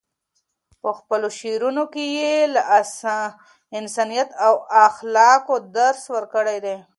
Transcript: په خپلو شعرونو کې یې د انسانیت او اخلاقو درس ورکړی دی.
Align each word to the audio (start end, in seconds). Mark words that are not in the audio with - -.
په 0.81 0.89
خپلو 0.99 1.27
شعرونو 1.39 1.83
کې 1.93 2.05
یې 2.19 2.33
د 2.53 2.57
انسانیت 3.79 4.29
او 4.45 4.53
اخلاقو 4.87 5.55
درس 5.77 6.03
ورکړی 6.15 6.57
دی. 6.65 6.77